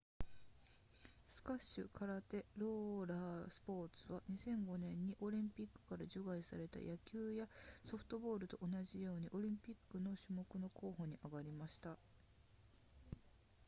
[1.29, 7.47] スカッシュ空手ローラースポーツは2005年にオリンピックから除外された野球や
[7.83, 11.97] ソフトボールと同じようにオリンピック種目の候補に挙がりました